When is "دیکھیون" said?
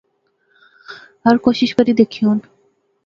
2.01-2.37